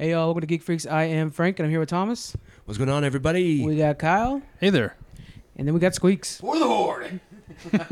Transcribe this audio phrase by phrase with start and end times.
[0.00, 0.86] Hey y'all, welcome to Geek Freaks.
[0.86, 2.34] I am Frank, and I'm here with Thomas.
[2.64, 3.62] What's going on, everybody?
[3.62, 4.96] We got Kyle, Hey there.
[5.58, 6.40] and then we got Squeaks.
[6.40, 7.20] For the horde.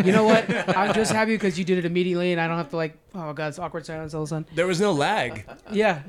[0.02, 0.48] You know what?
[0.74, 3.34] I'm just happy because you did it immediately, and I don't have to like, oh
[3.34, 4.46] god, it's awkward silence all of a sudden.
[4.54, 5.44] There was no lag.
[5.70, 6.00] Yeah.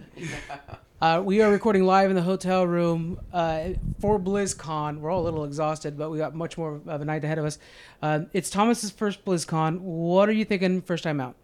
[1.02, 5.00] Uh, we are recording live in the hotel room uh, for BlizzCon.
[5.00, 7.43] We're all a little exhausted, but we got much more of a night ahead of
[7.43, 7.59] us.
[8.02, 9.81] Uh, it's Thomas's first BlizzCon.
[9.81, 11.36] What are you thinking first time out?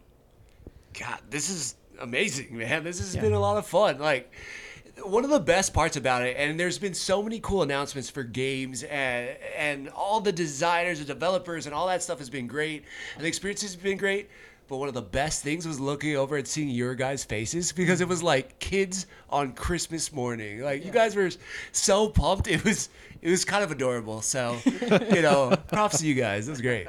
[0.98, 2.84] God, this is amazing, man.
[2.84, 3.20] This has Yeah.
[3.22, 3.98] been a lot of fun.
[3.98, 4.30] Like
[5.02, 8.22] one of the best parts about it, and there's been so many cool announcements for
[8.22, 12.84] games, and and all the designers and developers and all that stuff has been great,
[13.14, 14.28] and the experience has been great.
[14.68, 18.00] But one of the best things was looking over and seeing your guys' faces because
[18.00, 20.60] it was like kids on Christmas morning.
[20.60, 21.30] Like you guys were
[21.70, 22.48] so pumped.
[22.48, 22.88] It was
[23.22, 24.22] it was kind of adorable.
[24.22, 26.48] So you know, props to you guys.
[26.48, 26.88] It was great.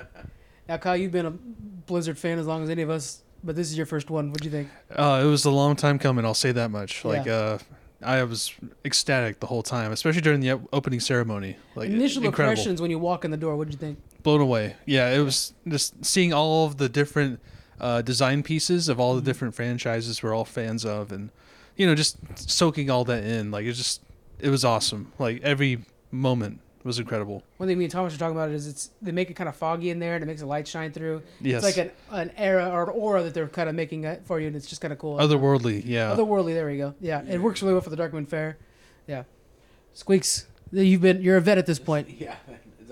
[0.67, 3.69] Now, Kyle, you've been a Blizzard fan as long as any of us, but this
[3.69, 4.29] is your first one.
[4.31, 4.69] What'd you think?
[4.93, 6.25] Uh, it was a long time coming.
[6.25, 7.03] I'll say that much.
[7.05, 7.57] Like, uh,
[8.03, 8.53] I was
[8.85, 11.57] ecstatic the whole time, especially during the opening ceremony.
[11.75, 13.55] Like, Initial incredible, impressions when you walk in the door.
[13.55, 13.99] What'd you think?
[14.23, 14.75] blown away.
[14.85, 17.39] Yeah, it was just seeing all of the different
[17.79, 19.23] uh, design pieces of all Mm-hmm.
[19.23, 21.29] the different franchises we're all fans of, and
[21.77, 22.17] you know, just
[22.49, 23.51] soaking all that in.
[23.51, 24.01] Like, it just,
[24.39, 25.11] it was awesome.
[25.17, 27.43] Like every moment was incredible.
[27.57, 29.55] One thing me and Thomas were talking about is it's they make it kind of
[29.55, 31.21] foggy in there and it makes the light shine through.
[31.41, 31.91] Yes, It's like an,
[32.29, 34.65] an era or an aura that they're kind of making it for you, and it's
[34.67, 35.17] just kind of cool.
[35.17, 35.83] otherworldly.
[35.85, 36.95] Yeah, Otherworldly, there we go.
[36.99, 38.57] Yeah, it works really well for the Darkmoon Fair.
[39.07, 39.23] Yeah,
[39.93, 42.09] Squeaks, you've been you're a vet at this point.
[42.19, 42.35] Yeah,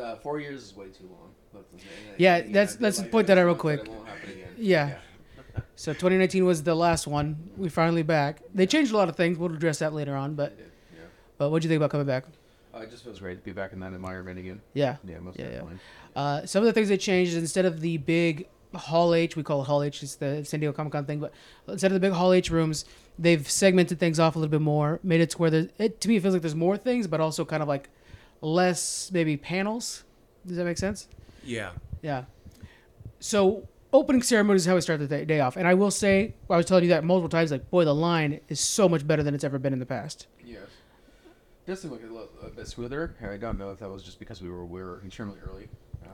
[0.01, 1.31] uh, four years is way too long.
[1.53, 1.81] But, uh,
[2.17, 3.87] Yeah, you that's- gotta point that out real it quick.
[3.87, 4.49] won't happen again.
[4.57, 4.95] Yeah.
[5.77, 7.49] So 2019 was the last one.
[7.57, 8.41] We finally back.
[8.53, 9.37] They changed a lot of things.
[9.37, 10.35] We'll address that later on.
[10.35, 10.99] But yeah.
[11.37, 12.25] but what do you think about coming back?
[12.75, 14.61] It just feels great to be back in that environment again.
[14.73, 14.97] Yeah.
[15.07, 15.51] Yeah, most Yeah, yeah.
[15.51, 15.77] definitely.
[16.15, 19.43] Uh, some of the things they changed is instead of the big Hall H, we
[19.43, 21.31] call it Hall H, it's the San Diego Comic Con thing, but
[21.67, 22.83] instead of the big Hall H rooms,
[23.17, 26.09] they've segmented things off a little bit more, made it to where there's, it to
[26.09, 27.89] me it feels like there's more things, but also kind of like
[28.41, 30.03] less maybe panels.
[30.45, 31.07] Does that make sense?
[31.43, 31.71] Yeah.
[32.01, 32.25] Yeah.
[33.19, 36.33] So opening ceremony is how we start the day- day off, and I will say
[36.49, 37.51] I was telling you that multiple times.
[37.51, 40.27] Like, boy, the line is so much better than it's ever been in the past.
[41.67, 41.77] Yes.
[41.77, 43.15] Does seem like a, little, a bit smoother.
[43.21, 45.67] I don't know if that was just because we were we were extremely early.
[46.05, 46.11] Um,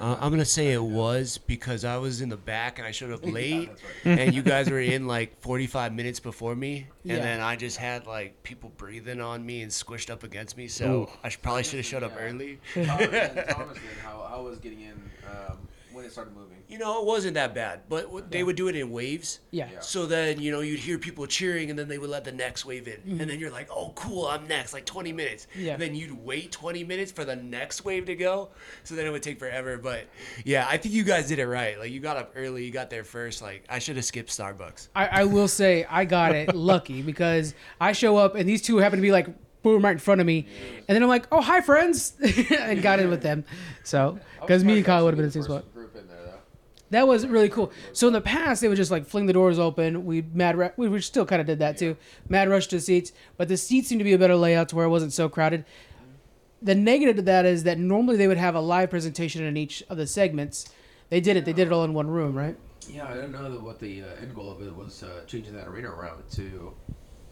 [0.00, 3.10] Uh, I'm gonna say it was because I was in the back and I showed
[3.12, 4.18] up late, that's right.
[4.20, 7.20] and you guys were in like 45 minutes before me, and Yeah.
[7.20, 10.68] then I just had like people breathing on me and squished up against me.
[10.68, 11.08] So Ooh.
[11.24, 12.22] I should, probably should have showed up Yeah.
[12.22, 12.58] early.
[12.74, 15.58] Thomas, and Thomas did how I was getting in um,
[15.94, 16.58] when it started moving.
[16.68, 19.40] You know, it wasn't that bad, but w- they would do it in waves.
[19.50, 19.68] Yeah.
[19.72, 19.80] Yeah.
[19.80, 22.64] So then, you know, you'd hear people cheering, and then they would let the next
[22.64, 23.20] wave in, Mm-hmm.
[23.20, 25.46] and then you're like, "Oh, cool, I'm next." Like 20 minutes.
[25.54, 25.74] Yeah.
[25.74, 28.50] And then you'd wait 20 minutes for the next wave to go,
[28.84, 29.76] so then it would take forever.
[29.78, 30.06] But
[30.44, 31.78] yeah, I think you guys did it right.
[31.78, 33.42] Like you got up early, you got there first.
[33.42, 34.88] Like I should have skipped Starbucks.
[34.94, 38.78] I, I will say I got it lucky because I show up and these two
[38.78, 39.26] happen to be like
[39.62, 40.46] boom right in front of me,
[40.88, 42.14] and then I'm like, oh hi friends,
[42.58, 43.44] and got in with them.
[43.84, 45.72] So because me and Kyle would have been in the same spot.
[45.72, 46.40] Group in there though.
[46.92, 47.72] That was really cool.
[47.94, 50.04] So in the past, they would just like fling the doors open.
[50.04, 51.96] We mad ru- we, we still kind of did that too.
[52.28, 54.76] Mad rush to the seats, but the seats seemed to be a better layout to
[54.76, 55.64] where it wasn't so crowded.
[56.60, 59.82] The negative to that is that normally they would have a live presentation in each
[59.88, 60.70] of the segments.
[61.08, 61.46] They did it.
[61.46, 62.58] They did it all in one room, right?
[62.86, 65.68] Yeah, I don't know what the uh, end goal of it was uh, changing that
[65.68, 66.74] arena around to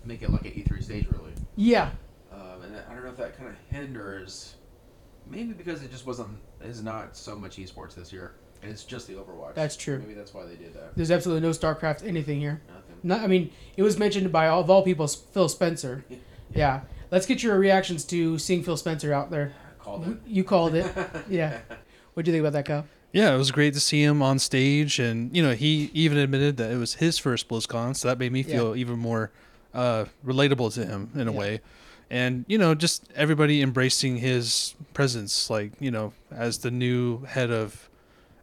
[0.06, 1.32] make it like an E3 stage, really.
[1.56, 1.90] Yeah.
[2.32, 4.54] Um, and I don't know if that kind of hinders,
[5.28, 6.30] maybe because it just wasn't,
[6.62, 8.32] is not so much esports this year.
[8.62, 9.54] And it's just the Overwatch.
[9.54, 9.98] That's true.
[9.98, 10.94] Maybe that's why they did that.
[10.96, 12.60] There's absolutely no StarCraft anything here.
[12.68, 12.96] Nothing.
[13.02, 16.04] Not, I mean, it was mentioned by all, of all people, Phil Spencer.
[16.52, 16.80] Yeah.
[17.12, 19.52] Let's get your reactions to seeing Phil Spencer out there.
[19.78, 20.16] Called it.
[20.26, 20.92] You called it.
[21.28, 21.60] Yeah.
[22.14, 22.86] What do you think about that, Kyle?
[23.12, 26.56] Yeah, it was great to see him on stage, and you know he even admitted
[26.58, 29.30] that it was his first BlizzCon, so that made me feel even more
[29.74, 31.38] uh, relatable to him in a Yeah.
[31.38, 31.60] way.
[32.10, 37.50] And you know, just everybody embracing his presence, like you know, as the new head
[37.52, 37.88] of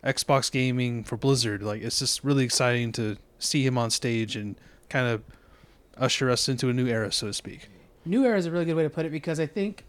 [0.08, 1.62] Xbox gaming for Blizzard.
[1.62, 4.56] Like it's just really exciting to see him on stage and
[4.90, 5.22] kind of
[5.98, 7.70] usher us into a new era, so to speak.
[8.06, 9.84] New era is a really good way to put it because I think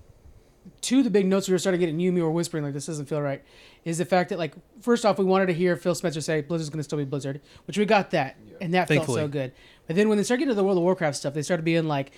[0.81, 2.31] two of the big notes we were starting to get, and you and me were
[2.31, 3.43] whispering like this doesn't feel right,
[3.85, 6.69] is the fact that like first off we wanted to hear Phil Spencer say Blizzard's
[6.69, 9.53] going to still be Blizzard, which we got that, and that felt so good.
[9.87, 11.87] But then when they started getting to the World of Warcraft stuff, they started being
[11.87, 12.11] like,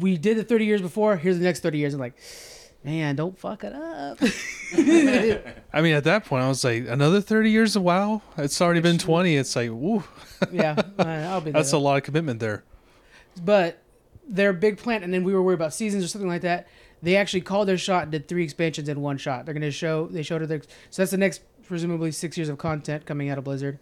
[0.00, 2.14] we did the 30 years before, here's the next 30 years, and like,
[2.88, 4.18] man, don't fuck it up.
[5.72, 8.22] I mean, at that point, I was like, another thirty years of WoW.
[8.38, 9.36] It's already been twenty.
[9.36, 10.02] It's like, woo,
[10.50, 11.60] yeah, I'll be there.
[11.60, 12.64] that's a lot of commitment there.
[13.44, 13.82] but
[14.26, 16.66] their big plan, and then we were worried about seasons or something like that.
[17.02, 19.44] They actually called their shot and did three expansions in one shot.
[19.44, 20.06] They're going to show.
[20.08, 20.48] They showed it.
[20.48, 23.78] Their, so that's the next presumably six years of content coming out of Blizzard.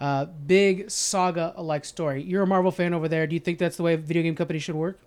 [0.00, 2.22] Uh, big saga-like story.
[2.22, 3.26] You're a Marvel fan over there.
[3.26, 4.98] Do you think that's the way video game companies should work?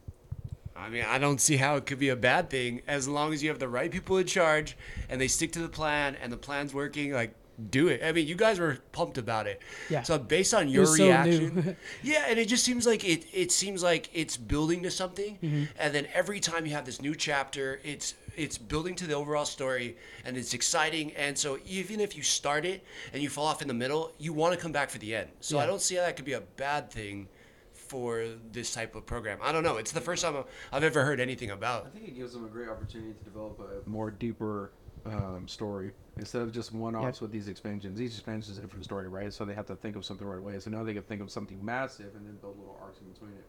[0.83, 3.41] I mean, I don't see how it could be a bad thing as long as
[3.41, 4.75] you have the right people in charge
[5.09, 7.13] and they stick to the plan and the plan's working.
[7.13, 7.33] Like,
[7.69, 8.01] do it.
[8.03, 9.61] I mean, you guys were pumped about it.
[9.89, 10.01] Yeah.
[10.01, 13.25] So based on your so reaction, yeah, and it just seems like it.
[13.31, 15.63] It seems like it's building to something, Mm-hmm.
[15.77, 19.45] and then every time you have this new chapter, it's it's building to the overall
[19.45, 19.95] story,
[20.25, 21.11] and it's exciting.
[21.13, 22.83] And so even if you start it
[23.13, 25.29] and you fall off in the middle, you want to come back for the end.
[25.39, 27.27] So I don't see how that could be a bad thing
[27.93, 29.37] for this type of program.
[29.43, 29.77] I don't know.
[29.77, 31.85] It's the first time I've ever heard anything about.
[31.85, 34.71] I think it gives them a great opportunity to develop a more deeper
[35.05, 38.01] um, story instead of just one-offs with these expansions.
[38.01, 39.31] Each expansion is a different story, right?
[39.31, 40.59] So they have to think of something the right way.
[40.59, 43.33] So now they can think of something massive and then build little arcs in between
[43.33, 43.45] it.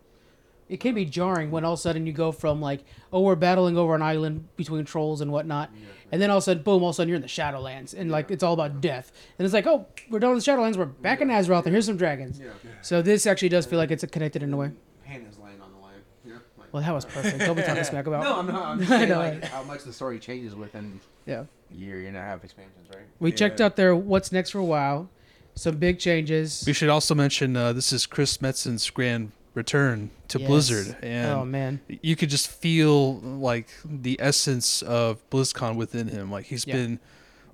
[0.69, 2.81] It can be jarring when all of a sudden you go from like,
[3.13, 5.71] oh, we're battling over an island between trolls and whatnot,
[6.13, 7.95] and then all of a sudden, boom, all of a sudden you're in the Shadowlands,
[7.95, 10.77] and like it's all about death, and it's like, oh, we're done with the Shadowlands,
[10.77, 12.41] we're back in Azeroth, and here's some dragons.
[12.41, 12.51] Yeah.
[12.83, 14.71] So this actually does feel like it's connected in a way.
[15.05, 15.95] Hannah's laying on the line.
[16.25, 16.35] Yeah.
[16.57, 17.39] Like, Well, that was perfect.
[17.41, 18.23] Don't be talking smack about.
[18.25, 18.65] no, I'm not.
[18.67, 19.19] I'm just saying know.
[19.19, 21.45] like, how much the story changes within Yeah.
[21.71, 23.05] year, year and a half expansions, right?
[23.21, 25.09] We checked out their what's next for a WoW,
[25.55, 26.65] some big changes.
[26.67, 30.49] We should also mention uh, this is Chris Metzen's grand return to Yes.
[30.49, 36.31] Blizzard, and oh man, you could just feel like the essence of BlizzCon within him.
[36.31, 36.75] Like he's Yeah.
[36.75, 37.01] been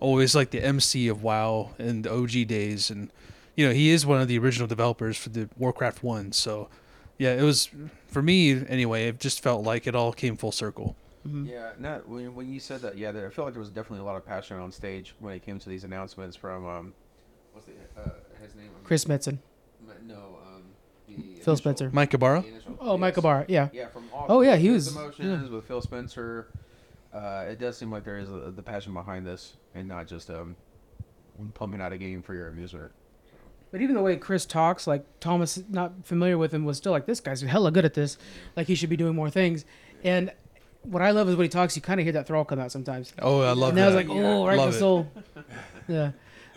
[0.00, 3.11] always like the MC of WoW in the OG days, and
[3.56, 6.32] you know he is one of the original developers for the Warcraft One.
[6.32, 6.69] So
[7.19, 7.69] yeah, it was
[8.08, 9.08] for me anyway.
[9.08, 10.96] It just felt like it all came full circle.
[11.23, 12.00] Yeah, no.
[12.06, 14.17] When, when you said that, yeah, there, I feel like there was definitely a lot
[14.17, 16.94] of passion on stage when it came to these announcements from um,
[17.53, 18.08] what's the uh,
[18.43, 18.70] his name?
[18.85, 19.37] Chris Metzen.
[21.41, 21.91] No, the Phil Spencer.
[21.93, 22.45] Mike Ybarra.
[22.81, 23.01] Oh, yes.
[23.01, 23.45] Michael Barr.
[23.49, 23.69] Yeah.
[23.73, 24.27] Yeah, from all.
[24.29, 26.49] Oh, yeah, he his was- emotions with Phil Spencer.
[27.13, 30.31] Uh, it does seem like there is a, the passion behind this, and not just
[30.31, 30.55] um,
[31.55, 32.93] pumping out a game for your amusement.
[33.73, 37.07] But even the way Chris talks, like Thomas, not familiar with him, was still like,
[37.07, 38.17] this guy's hella good at this.
[38.57, 39.65] Like he should be doing more things.
[40.05, 40.33] And
[40.83, 42.73] what I love is when he talks, you kind of hear that Thrall come out
[42.73, 43.13] sometimes.
[43.21, 43.85] Oh, I love and that.
[43.85, 44.81] I was like, oh, right in Love the it.
[44.81, 45.13] soul.
[45.89, 46.13] yeah,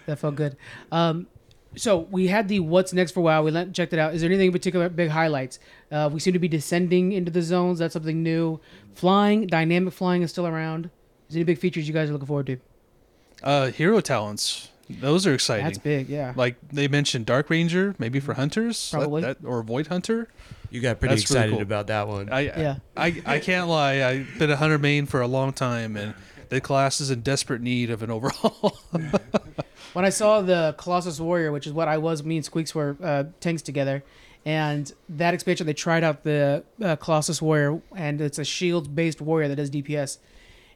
[0.08, 0.56] that felt good.
[0.92, 1.28] Um,
[1.76, 3.44] so we had the what's next for WoW.
[3.44, 4.14] We let, checked it out.
[4.14, 5.60] Is there anything in particular big highlights?
[5.92, 7.80] Uh, we seem to be descending into the zones.
[7.80, 8.60] That's something new.
[8.96, 10.86] Flying, dynamic flying is still around.
[11.30, 12.58] Is there any big features you guys are looking forward to?
[13.42, 14.70] Uh, hero talents.
[14.90, 15.66] Those are exciting.
[15.66, 16.10] That's big.
[16.10, 16.34] Yeah.
[16.36, 19.22] Like they mentioned Dark Ranger, maybe for hunters, Probably.
[19.22, 20.28] that, or Void Hunter.
[20.70, 21.62] You got pretty That's really excited cool.
[21.62, 22.30] about that one.
[22.30, 22.76] I, Yeah.
[22.98, 24.04] I, I can't lie.
[24.04, 26.14] I've been a hunter main for a long time, and
[26.50, 28.78] the class is in desperate need of an overhaul.
[29.94, 32.98] when I saw the Colossus Warrior, which is what I was, me and Squeaks were
[33.02, 34.04] uh, tanks together,
[34.46, 39.48] and that expansion they tried out the uh, Colossus Warrior, and it's a shield-based warrior
[39.48, 40.18] that does DPS.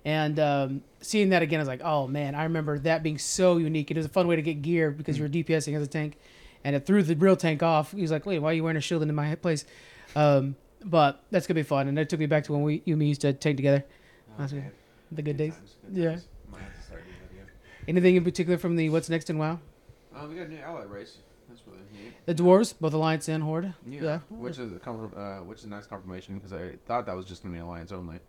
[0.05, 3.57] And um, seeing that again, I was like, oh man, I remember that being so
[3.57, 3.91] unique.
[3.91, 6.17] It was a fun way to get gear because you were DPSing as a tank,
[6.63, 7.91] and it threw the real tank off.
[7.91, 9.65] He was like, wait, why are you wearing a shield into my place?
[10.15, 10.55] Um,
[10.85, 12.99] but that's gonna be fun, and that took me back to when we you and
[12.99, 13.83] me used to tank together.
[14.61, 14.71] Good.
[15.11, 15.53] The good days.
[15.91, 16.17] Yeah.
[16.51, 17.47] Might have to start doing that again.
[17.87, 19.59] Anything in particular from the what's next in WoW?
[20.15, 21.17] Uh, we got a new ally race.
[21.47, 22.13] That's really neat.
[22.25, 23.73] The dwarves, both Alliance and Horde.
[23.87, 24.19] Yeah, Yeah.
[24.29, 27.25] which is a confirm, uh, which is a nice confirmation because I thought that was
[27.25, 28.19] just gonna be alliance only.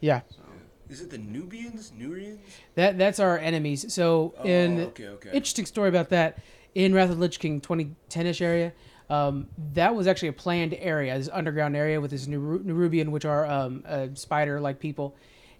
[0.00, 0.42] Yeah, So
[0.90, 1.92] Is it the Nubians?
[1.98, 2.38] Nurians?
[2.74, 3.92] that that's our enemies.
[3.92, 5.30] So Oh, in okay, okay.
[5.32, 6.38] interesting story about that
[6.74, 8.72] in Wrath of the Lich King 2010ish area.
[9.08, 13.24] Um, that was actually a planned area, this underground area with this Neru- Nerubian, which
[13.24, 15.16] are um, uh, spider-like people,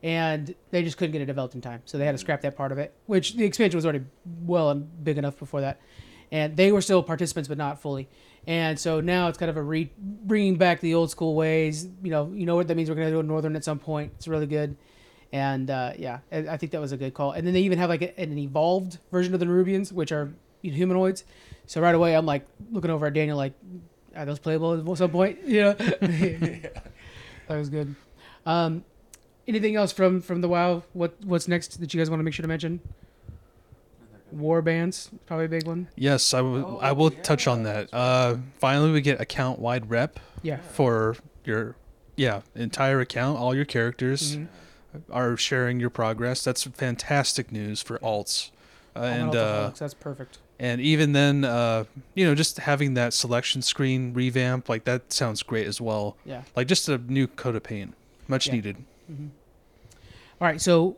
[0.06, 2.56] and they just couldn't get it developed in time, so they had to scrap that
[2.56, 2.94] part of it.
[3.06, 5.80] Which the expansion was already well and big enough before that,
[6.30, 8.08] and they were still participants, but not fully.
[8.46, 11.88] And so now it's kind of a re- bringing back the old school ways.
[12.04, 12.88] You know, you know what that means.
[12.88, 14.12] We're going to do a northern at some point.
[14.14, 14.76] It's really good.
[15.32, 17.32] And uh, yeah, I think that was a good call.
[17.32, 20.32] And then they even have like a, an evolved version of the Nerubians, which are
[20.62, 21.25] humanoids.
[21.66, 23.54] So right away, I'm like looking over at Daniel, like,
[24.14, 25.40] are those playable at some point?
[25.44, 26.72] You know, that
[27.48, 27.96] was good.
[28.46, 28.84] Um,
[29.48, 30.82] anything else from from the WoW?
[30.92, 32.80] What what's next that you guys want to make sure to mention?
[34.32, 35.88] War bands, probably a big one.
[35.94, 36.56] yes, I will.
[36.66, 37.88] Oh, I will yeah, touch on that.
[37.94, 40.58] Uh, finally, we get account wide rep Yeah.
[40.72, 41.76] for your,
[42.16, 43.38] yeah, entire account.
[43.38, 44.48] All your characters Mhm.
[45.12, 46.42] are sharing your progress.
[46.42, 48.50] That's fantastic news for alts.
[48.96, 50.38] Uh, and uh, Altoholics, that's perfect.
[50.58, 51.84] and even then, uh,
[52.14, 56.16] you know, just having that selection screen revamp, like that sounds great as well.
[56.24, 56.42] Yeah.
[56.56, 57.94] Like just a new coat of paint,
[58.26, 58.54] much Yeah.
[58.54, 58.76] needed.
[60.40, 60.97] All right, so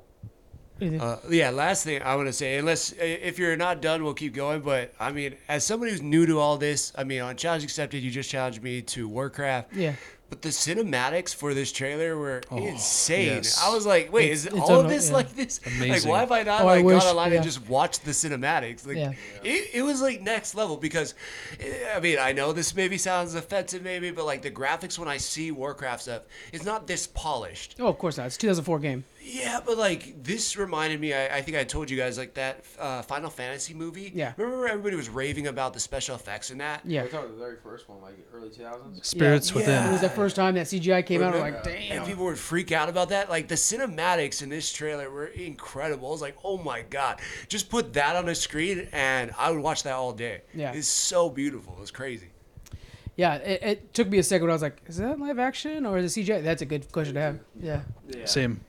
[0.80, 4.32] Uh, yeah, last thing I want to say, unless if you're not done, we'll keep
[4.34, 4.60] going.
[4.60, 7.98] But I mean, as somebody who's new to all this, I mean, on challenge accepted,
[8.02, 9.74] you just challenged me to Warcraft.
[9.74, 9.94] yeah,
[10.30, 13.26] But the cinematics for this trailer were insane.
[13.42, 13.60] yes.
[13.60, 15.14] I was like, wait, It's- is it's all of this yeah.
[15.16, 15.58] like this?
[15.66, 16.10] Like, Amazing.
[16.12, 17.36] why have I not Oh, I like wish- gone online yeah.
[17.38, 18.86] and just watched the cinematics?
[18.86, 19.12] Like, Yeah.
[19.42, 21.14] it, it was like next level because,
[21.58, 25.08] eh, I mean, I know this maybe sounds offensive, maybe, but like the graphics when
[25.08, 27.74] I see Warcraft stuff, it's not this polished.
[27.80, 28.26] Oh, of course not.
[28.26, 29.04] It's 2004 game.
[29.28, 31.12] Yeah, but like this reminded me.
[31.12, 34.10] I, I think I told you guys like that uh, Final Fantasy movie.
[34.14, 34.32] Yeah.
[34.36, 36.80] Remember everybody was raving about the special effects in that?
[36.84, 37.02] Yeah.
[37.02, 39.04] We're talking the very first one, like early 2000s.
[39.04, 39.56] Spirits Yeah.
[39.56, 39.88] Within.
[39.88, 41.34] It was the first time that CGI came out.
[41.34, 41.98] We're like, damn.
[41.98, 43.28] And people would freak out about that.
[43.28, 46.08] Like the cinematics in this trailer were incredible.
[46.08, 49.60] I was like, oh my god, just put that on a screen and I would
[49.60, 50.42] watch that all day.
[50.54, 50.72] Yeah.
[50.72, 51.76] it's so beautiful.
[51.82, 52.28] It's crazy.
[53.16, 54.48] Yeah, it, it took me a second.
[54.48, 56.42] I was like, is that live action or is it CGI?
[56.42, 57.40] That's a good question to have.
[57.60, 57.80] Yeah.
[58.08, 58.24] Yeah.
[58.26, 58.60] Same.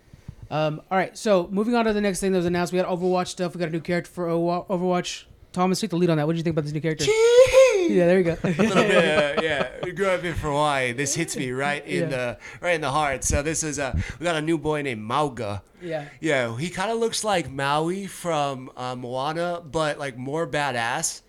[0.52, 2.88] Um, all right, so moving on to the next thing that was announced, we got
[2.90, 3.54] Overwatch stuff.
[3.54, 5.26] We got a new character for Overwatch.
[5.52, 6.28] Thomas, take the lead on that.
[6.28, 7.06] What do you think about this new character?
[7.06, 8.38] yeah, there you go.
[8.44, 9.70] a little bit, uh, yeah.
[9.84, 10.92] We grew up in Hawaii.
[10.92, 12.06] This hits me right in Yeah.
[12.10, 13.24] the right in the heart.
[13.24, 15.62] So this is a we got a new boy named Mauga.
[15.82, 16.06] yeah.
[16.20, 21.22] Yeah, he kind of looks like Maui from uh, Moana, but like more badass,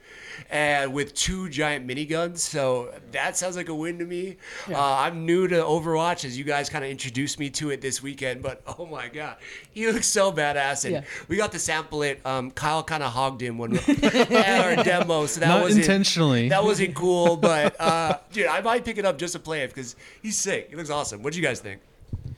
[0.50, 2.38] and with two giant miniguns.
[2.38, 4.36] So that sounds like a win to me.
[4.68, 4.78] Yeah.
[4.78, 8.02] Uh, I'm new to Overwatch, as you guys kind of introduced me to it this
[8.02, 8.42] weekend.
[8.42, 9.36] But oh my god,
[9.72, 11.02] he looks so badass, and Yeah.
[11.28, 12.24] we got to sample it.
[12.26, 16.48] Um, Kyle kind of hogged him when at our demo, so that Not wasn't intentionally.
[16.48, 19.68] That wasn't cool, but uh, dude, I might pick it up just to play it
[19.68, 20.68] because he's sick.
[20.70, 21.22] He looks awesome.
[21.22, 21.80] What do you guys think?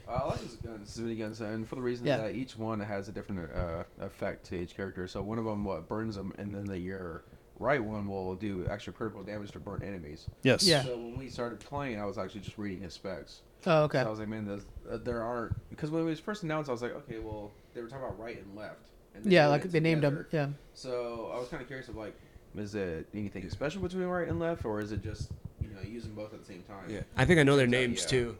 [0.07, 2.17] I like his guns, his miniguns, and for the reason Yeah.
[2.17, 5.07] that each one has a different uh, effect to each character.
[5.07, 7.23] So one of them what burns them, and then the your
[7.59, 10.27] right one will do extra critical damage to burn enemies.
[10.43, 10.63] Yes.
[10.63, 10.83] Yeah.
[10.83, 13.41] So when we started playing, I was actually just reading his specs.
[13.65, 14.01] Oh, okay.
[14.01, 16.69] So I was like, man, there's, uh, there aren't because when it was first announced,
[16.69, 18.89] I was like, okay, well, they were talking about right and left.
[19.15, 20.25] And Yeah, like it they named them.
[20.31, 20.47] Yeah.
[20.73, 22.15] So I was kind of curious of like,
[22.57, 25.31] is it anything special between right and left, or is it just
[25.61, 26.89] you know using both at the same time?
[26.89, 27.01] Yeah.
[27.15, 28.07] I think I know their Turns out, names yeah.
[28.09, 28.37] too.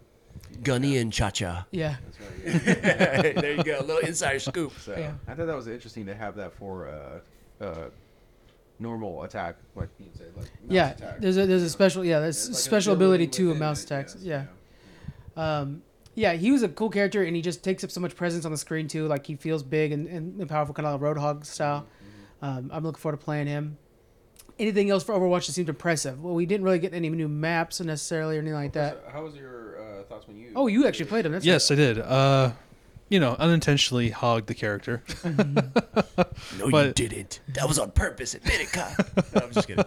[0.63, 1.65] Gunny and Cha Cha.
[1.71, 1.95] Yeah.
[2.05, 2.77] That's right.
[2.83, 3.41] yeah.
[3.41, 4.73] there you go, a little insider scoop.
[4.79, 5.13] So Yeah.
[5.27, 7.89] I thought that was interesting to have that for uh, uh,
[8.79, 10.89] normal attack, like you said, like mouse Yeah.
[10.91, 11.19] attack.
[11.19, 13.81] There's a there's a special yeah there's It's like an special ability to a mouse
[13.81, 14.15] it, attacks.
[14.19, 14.45] yes,
[15.35, 15.61] Yeah.
[15.61, 15.81] Um,
[16.15, 18.51] yeah, he was a cool character, and he just takes up so much presence on
[18.51, 19.07] the screen too.
[19.07, 21.87] Like he feels big and, and, and powerful, kind of like Roadhog style.
[22.41, 23.77] Um, I'm looking forward to playing him.
[24.59, 26.21] Anything else for Overwatch that seemed impressive?
[26.23, 29.03] Well, we didn't really get any new maps necessarily or anything like that.
[29.11, 30.51] How was your uh, thoughts when you?
[30.55, 31.31] Oh, you actually played him.
[31.31, 31.97] That's Yes, I did.
[31.97, 32.51] Uh,
[33.13, 35.03] you know, unintentionally hogged the character.
[36.57, 37.41] No, you But- didn't.
[37.49, 38.33] That was on purpose.
[38.33, 38.95] Admit it, Kyle.
[39.35, 39.85] No, I'm just kidding.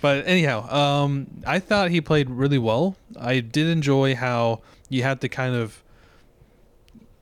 [0.00, 2.96] But anyhow, um, I thought he played really well.
[3.18, 5.82] I did enjoy how you had to kind of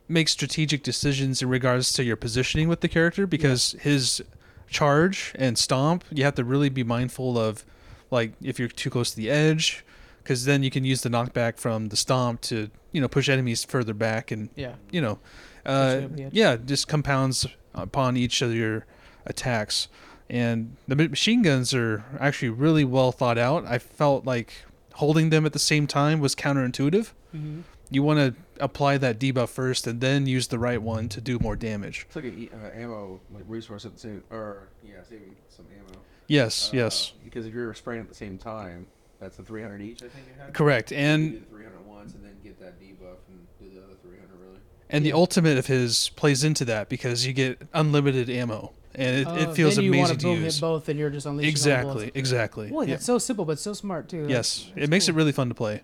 [0.09, 4.23] make strategic decisions in regards to your positioning with the character because his
[4.69, 7.65] charge and stomp, you have to really be mindful of,
[8.11, 9.85] like if you're too close to the edge,
[10.29, 13.65] because then you can use the knockback from the stomp to you know push enemies
[13.65, 14.75] further back and Yeah.
[14.91, 15.19] you know,
[15.65, 16.35] uh, it over the edge.
[16.35, 18.85] yeah, just compounds upon each of your
[19.25, 19.89] attacks.
[20.29, 23.65] And the machine guns are actually really well thought out.
[23.67, 24.53] I felt like
[24.97, 27.13] holding them at the same time was counterintuitive.
[27.35, 27.61] Mm-hmm.
[27.91, 31.39] You want to apply that debuff first and then use the right one to do
[31.39, 32.05] more damage.
[32.07, 35.65] It's like a e- uh, ammo like resource at the same, or yeah, saving some
[35.75, 35.99] ammo.
[36.27, 37.15] Yes, Uh, yes.
[37.25, 38.89] Because if you're spraying at the same time,
[39.21, 40.03] that's a 300 each.
[40.03, 40.55] I think you had.
[40.55, 40.91] Correct.
[40.91, 43.95] You And do the 300 once and then get that debuff and do the other
[44.03, 44.59] 300 really.
[44.91, 49.29] and the ultimate of his plays into that because you get unlimited ammo and it,
[49.49, 50.55] it feels Oh, then you amazing want to to boom use.
[50.57, 52.11] hit both, and you're just unleashing all the Exactly, bullets.
[52.17, 52.71] exactly.
[52.71, 52.87] Boy, Yeah.
[52.95, 54.27] that's so simple, but so smart too.
[54.29, 55.15] Yes, That's- it makes cool.
[55.15, 55.83] it really fun to play.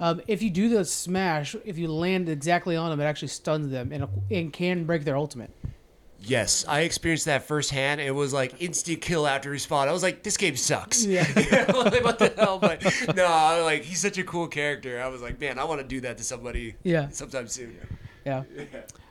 [0.00, 3.70] Um, if you do the smash, if you land exactly on them, it actually stuns
[3.70, 5.50] them and, and can break their ultimate.
[6.24, 8.00] Yes, I experienced that firsthand.
[8.00, 9.88] It was like instant kill after respawn.
[9.88, 11.04] I was like, this game sucks.
[11.04, 11.24] Yeah.
[11.72, 12.58] what the hell?
[12.58, 12.82] But
[13.16, 15.02] no, I was like he's such a cool character.
[15.02, 17.08] I was like, man, I want to do that to somebody Yeah.
[17.08, 17.76] sometime soon.
[18.24, 18.44] Yeah.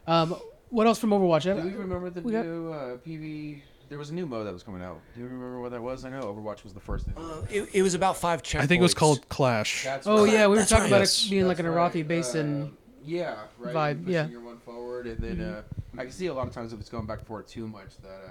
[0.08, 0.36] Um,
[0.70, 1.44] what else from Overwatch?
[1.44, 3.62] Do we remember the we got- new uh, PV?
[3.90, 5.02] There was a new mode that was coming out.
[5.14, 6.06] Do you remember what that was?
[6.06, 7.14] I know Overwatch was the first thing.
[7.18, 8.60] Uh, it, it was about five checkpoints.
[8.62, 9.84] I think it was called Clash.
[9.84, 10.32] That's Oh right.
[10.32, 10.88] yeah, we were That's talking right.
[10.92, 11.26] about Yes.
[11.26, 12.08] it being like an Arathi right.
[12.08, 12.64] basin.
[12.64, 12.68] Uh,
[13.04, 13.76] yeah, right.
[13.76, 14.28] vibe, pushing yeah.
[14.28, 15.62] Your one forward, and then uh,
[15.98, 17.98] I can see a lot of times if it's going back and forth too much
[18.04, 18.30] that uh,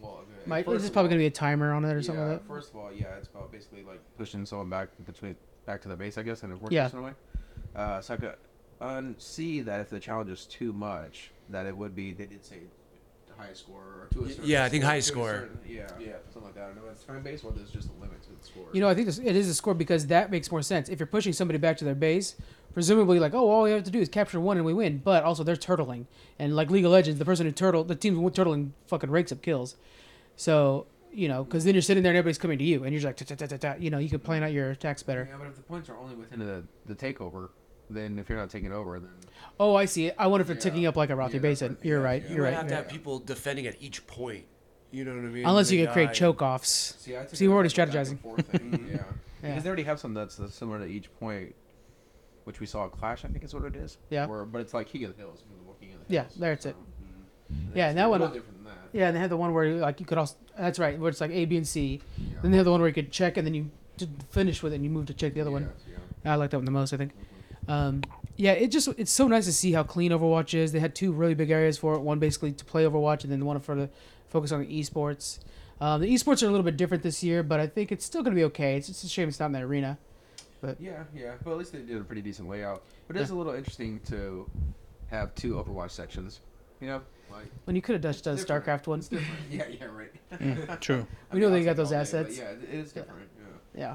[0.00, 2.28] well, Might, this is probably all- gonna be a timer on it or yeah, something
[2.28, 2.48] like that.
[2.48, 5.96] First of all, yeah, it's about basically like pushing someone back between back to the
[5.96, 6.90] base, I guess, and it works Yeah.
[6.92, 7.12] in a way.
[7.74, 8.34] Uh, so I could
[8.80, 12.12] un- see that if the challenge is too much, that it would be.
[12.12, 12.58] They did say
[13.36, 14.44] the highest score or to a certain.
[14.44, 15.32] yeah, I think to a highest score.
[15.32, 16.64] certain- yeah, yeah, something like that.
[16.64, 18.64] I don't know it's time based or there's just a limit to the score.
[18.72, 20.88] You know, I think this, it is a score because that makes more sense.
[20.88, 22.36] If you're pushing somebody back to their base,
[22.72, 24.98] presumably like, oh, all we have to do is capture one and we win.
[24.98, 26.06] But also they're turtling,
[26.38, 29.32] and like League of Legends, the person who turtle, the team with turtling fucking rakes
[29.32, 29.76] up kills.
[30.36, 33.00] So you know, because then you're sitting there and everybody's coming to you, and you're
[33.00, 35.00] just like, ta, ta, ta, ta, ta, you know, you can plan out your attacks
[35.02, 35.28] better.
[35.30, 37.50] Yeah, but if the points are only within the, the takeover,
[37.94, 39.10] then if you're not taking over, then
[39.58, 40.10] Oh, I see.
[40.12, 41.76] I wonder if they're ticking up like Arathi Yeah, Basin.
[41.82, 42.22] You're yeah, right.
[42.22, 42.28] yeah.
[42.28, 42.58] You You're might right.
[42.58, 44.44] have to have people defending at each point.
[44.90, 45.44] You know what I mean?
[45.46, 46.12] Unless you They can create die.
[46.12, 46.94] choke offs.
[46.98, 48.10] See, I took See, we're it already as like a back strategizing.
[48.10, 48.96] and forth thing, yeah.
[48.96, 49.02] Yeah.
[49.42, 51.54] because they already have something that's, that's similar to each point,
[52.44, 53.24] which we saw at Clash.
[53.24, 53.98] I think is what it is.
[54.10, 54.26] Yeah.
[54.26, 55.42] Where, but it's like King of the Hills.
[55.80, 56.34] King of the Yeah, Hills.
[56.36, 56.76] that's it.
[57.52, 57.56] mhm.
[57.74, 58.78] Yeah, and that one- little different than that.
[58.92, 60.36] Yeah, and they have the one where like you could also.
[60.58, 60.98] That's right.
[60.98, 62.00] Where it's like A, B, and C.
[62.16, 62.38] Yeah.
[62.42, 64.72] Then they have the one where you could check and then you to finish with
[64.72, 65.62] it and you move to check the other one.
[65.88, 66.32] Yes, yeah.
[66.32, 66.92] I like that one the most.
[66.92, 67.12] I think.
[67.68, 68.02] Um,
[68.36, 70.72] yeah, it just it's so nice to see how clean Overwatch is.
[70.72, 72.00] They had two really big areas for it.
[72.00, 73.88] One basically to play Overwatch, and then one for the
[74.28, 75.38] focus on the esports.
[75.80, 78.22] Um, the esports are a little bit different this year, but I think it's still
[78.22, 78.76] going to be okay.
[78.76, 79.98] It's just a shame it's not in the arena.
[80.60, 81.34] But yeah, yeah.
[81.44, 82.82] But at least they did a pretty decent layout.
[83.06, 84.48] But it's a little interesting to
[85.10, 86.40] have two Overwatch sections.
[86.80, 88.64] You know, like When you could have just done different.
[88.64, 89.00] StarCraft one.
[89.00, 89.24] Different.
[89.50, 90.12] yeah, yeah, right.
[90.32, 91.06] Mm, true.
[91.32, 92.38] We know I they mean, got I'll those take all day, assets.
[92.38, 93.28] Yeah, it is different.
[93.76, 93.80] Yeah.
[93.80, 93.94] Yeah.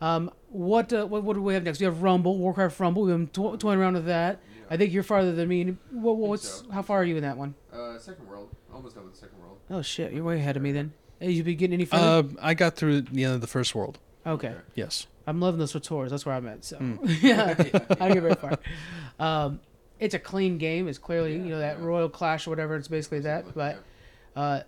[0.00, 1.80] Um, what, uh, what what do we have next?
[1.80, 3.02] We have Rumble, Warcraft Rumble.
[3.02, 4.40] We've been to- toying around with that.
[4.68, 5.76] I think you're farther than me.
[5.90, 6.70] What, what's so.
[6.70, 7.54] how far are you in that one?
[7.72, 9.58] Uh, second world, almost done with the second world.
[9.70, 10.92] Oh shit, you're way ahead of me then.
[11.20, 12.28] Hey, you be getting any further?
[12.28, 13.98] Uh, I got through the end of the first world.
[14.26, 14.48] okay.
[14.48, 14.58] okay.
[14.74, 15.06] Yes.
[15.26, 16.10] I'm loving the Tours.
[16.10, 16.64] That's where I'm at.
[16.64, 16.98] So Mm.
[17.22, 17.54] yeah,
[17.90, 18.58] I don't get very far.
[19.18, 19.60] Um,
[19.98, 20.88] it's a clean game.
[20.88, 21.84] It's clearly you know that yeah.
[21.84, 22.76] Royal Clash or whatever.
[22.76, 23.82] It's basically that, but
[24.36, 24.60] uh,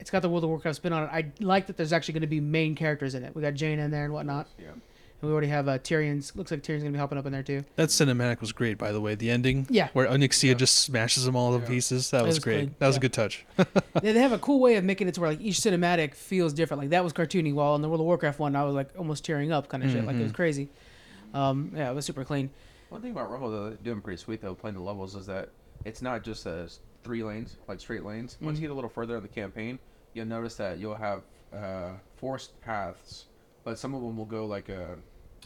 [0.00, 1.10] it's got the World of Warcraft spin on it.
[1.12, 3.34] I like that there's actually going to be main characters in it.
[3.36, 4.68] We got Jaina in there and whatnot, Yeah.
[4.70, 4.80] and
[5.22, 6.34] we already have uh, Tirion's.
[6.34, 7.64] Looks like Tirion's going to be helping up in there too.
[7.76, 9.14] That cinematic was great, by the way.
[9.14, 9.88] The ending, Yeah.
[9.92, 10.54] where Onyxia Yeah.
[10.54, 11.68] just smashes them all to Yeah.
[11.68, 12.10] pieces.
[12.10, 12.56] That It was was great.
[12.58, 12.74] clean.
[12.78, 13.00] That was Yeah.
[13.00, 13.44] a good touch.
[14.02, 16.52] they, they have a cool way of making it to where like each cinematic feels
[16.54, 16.80] different.
[16.82, 19.24] Like that was cartoony, while in the World of Warcraft one, I was like almost
[19.24, 20.04] tearing up, kind of shit.
[20.06, 20.36] Like it was Mhm.
[20.36, 20.68] crazy.
[21.34, 22.50] Um, yeah, it was super clean.
[22.88, 25.50] One thing about Rumble though, they're doing pretty sweet though, playing the levels is that
[25.84, 28.36] it's not just as three lanes, like straight lanes.
[28.40, 28.62] Once Mhm.
[28.62, 29.78] you get a little further in the campaign,
[30.14, 31.22] you'll notice that you'll have
[31.54, 33.26] uh, forced paths,
[33.64, 34.94] but some of them will go like uh,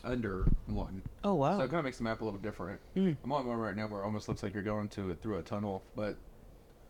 [0.02, 1.02] under one.
[1.22, 1.58] Oh wow.
[1.58, 2.80] So it kind of makes the map a little different.
[2.96, 3.16] Mm.
[3.24, 5.38] I'm on one right now where it almost looks like you're going to it through
[5.38, 6.16] a tunnel, but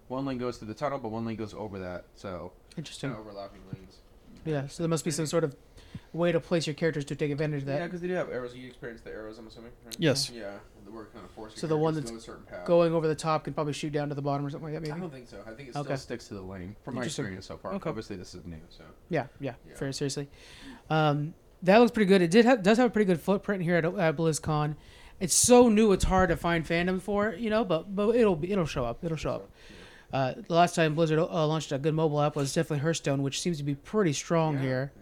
[0.08, 2.04] one lane goes to the tunnel, but one lane goes over that.
[2.14, 3.10] So Interesting.
[3.10, 3.98] kind of overlapping lanes.
[4.44, 5.56] Yeah, so there must be some sort of
[6.14, 7.80] way to place your characters to take advantage of that.
[7.80, 8.54] Yeah, because they do have arrows.
[8.54, 9.72] You experience the arrows, I'm assuming.
[9.84, 9.96] Right?
[9.98, 10.30] Yes.
[10.30, 10.52] Yeah,
[10.84, 11.58] the word kind of forcing.
[11.58, 12.64] So the one that's to go a certain path.
[12.66, 14.88] Going over the top can probably shoot down to the bottom or something like that,
[14.88, 15.00] I maybe.
[15.00, 15.38] don't think so.
[15.46, 15.84] I think it Okay.
[15.84, 17.24] still sticks to the lane from my Interesting.
[17.24, 17.72] experience so far.
[17.74, 17.90] Okay.
[17.90, 19.74] Obviously, this is new, so Yeah, yeah, Yeah.
[19.76, 20.28] very seriously.
[20.88, 22.22] Um, that looks pretty good.
[22.22, 24.76] It did have, does have a pretty good footprint here at, at BlizzCon.
[25.20, 27.64] It's so new; it's hard to find fandom for, it, you know.
[27.64, 29.02] But but it'll be it'll show up.
[29.04, 29.50] It'll show up.
[30.12, 33.40] Uh, the last time Blizzard uh, launched a good mobile app was definitely Hearthstone, which
[33.40, 34.92] seems to be pretty strong Yeah, here.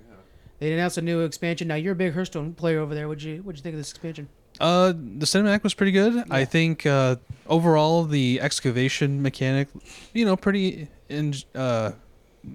[0.63, 1.67] They announced a new expansion.
[1.67, 3.09] Now you're a big Hearthstone player over there.
[3.09, 4.29] What'd you what'd you think of this expansion?
[4.61, 6.15] Uh, the cinematic was pretty good.
[6.15, 6.23] Yeah.
[6.31, 7.17] I think uh,
[7.49, 9.67] overall the excavation mechanic,
[10.15, 11.93] you know, pretty in, uh,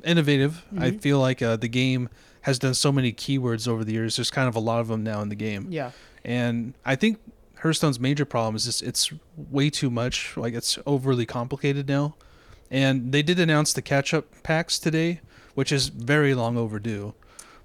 [0.05, 0.63] innovative.
[0.77, 1.01] I Mhm.
[1.01, 2.07] feel like uh, the game
[2.43, 4.15] has done so many keywords over the years.
[4.15, 5.91] There's kind of a lot of them now in the game, Yeah,
[6.23, 7.17] and I think
[7.55, 10.37] Hearthstone's major problem is just it's way too much.
[10.37, 12.15] Like it's overly complicated now.
[12.71, 15.19] And they did announce the catch-up packs today,
[15.55, 17.13] which is very long overdue.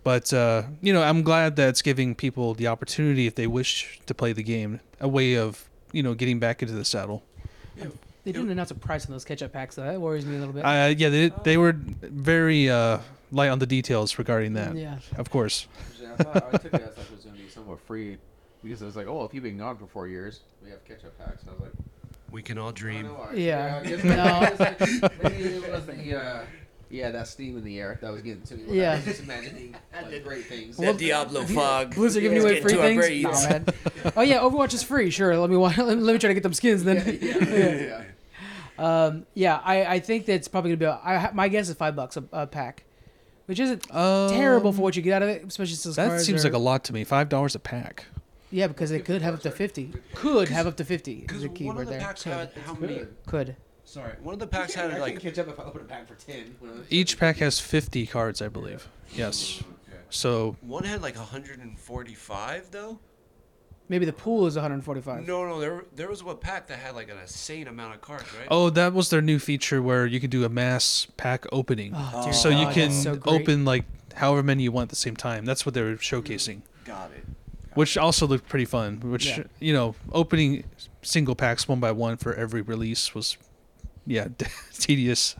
[0.04, 4.00] But uh, you know, I'm glad that it's giving people the opportunity, if they wish
[4.06, 7.22] to play the game, a way of you know getting back into the saddle.
[7.76, 7.86] Yeah.
[8.24, 9.84] they didn't announce a price on those catch-up packs, though.
[9.84, 10.64] That worries me a little bit.
[10.64, 12.98] Uh, yeah, they they were very uh,
[13.30, 14.76] light on the details regarding that.
[14.76, 15.66] yeah, Of course.
[16.18, 18.18] I, thought, I took it as like it was going to be somewhat free
[18.62, 21.16] because it was like, oh, if you've been gone for four years, we have catch-up
[21.18, 21.40] packs.
[21.42, 21.72] And I was like,
[22.30, 23.04] We can all I dream.
[23.06, 23.32] don't know why.
[23.34, 23.80] Yeah.
[23.82, 24.12] I guess No.
[24.12, 24.60] maybe it was
[25.00, 26.44] like- maybe it was the, uh,
[26.92, 28.62] yeah, that steam in the air that was getting to me.
[28.64, 28.94] when I Yeah.
[28.96, 30.76] was just imagining like, great things.
[30.76, 31.94] That Diablo fog.
[31.96, 33.00] Blizzard giving you away Let's free to our things.
[33.00, 33.24] braids.
[33.44, 33.66] Nah, man.
[34.16, 35.10] oh yeah, Overwatch is free.
[35.10, 37.18] Sure, let me wa- let me, try to get them skins then.
[37.20, 38.04] yeah, yeah, yeah.
[38.78, 40.84] Um, yeah, I, I think that's probably gonna be.
[40.86, 42.84] A, I, ha- my guess is five bucks a, a pack,
[43.46, 46.24] which isn't terrible for what you get out of it, especially since Um, That cards
[46.26, 47.04] seems are- like a lot to me.
[47.04, 48.06] Five dollars a pack.
[48.50, 49.92] Yeah, because they could have up to fifty.
[50.14, 51.16] Could have up to fifty.
[51.16, 52.00] Is Because the key one word of the there.
[52.00, 52.32] packs Could.
[52.32, 52.94] had how many?
[52.94, 53.14] Good.
[53.26, 53.56] Could.
[53.92, 55.84] Sorry, one of the packs I had can like catch up if I open a
[55.84, 56.56] pack for ten.
[56.60, 58.88] when I Each pack has 50 cards, I believe.
[59.14, 59.62] Yes.
[59.86, 59.98] Okay.
[60.08, 62.98] So one had like 145 though.
[63.90, 65.26] Maybe the pool is 145.
[65.26, 68.24] No, no, there there was one pack that had like an insane amount of cards,
[68.38, 68.48] right?
[68.50, 71.92] Oh, that was their new feature where you can do a mass pack opening.
[71.94, 73.42] Oh, dear so you God, can so great.
[73.42, 75.44] open like however many you want at the same time.
[75.44, 77.24] That's what they were showcasing, got it.
[77.74, 79.00] which also looked pretty fun.
[79.00, 79.42] Which Yeah.
[79.60, 80.64] you know, opening
[81.02, 83.36] single packs one by one for every release was,
[84.06, 84.28] yeah,
[84.72, 85.36] tedious.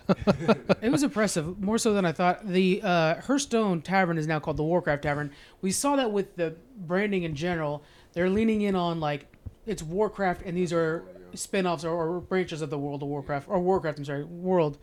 [0.80, 2.46] It was impressive, more so than I thought.
[2.46, 5.32] The uh, Hearthstone Tavern is now called the Warcraft Tavern.
[5.60, 7.82] We saw that with the branding in general.
[8.12, 9.26] They're leaning in on like
[9.66, 13.60] it's Warcraft, and these are spin-offs or, or branches of the World of Warcraft or
[13.60, 13.98] Warcraft.
[13.98, 14.78] I'm sorry, world.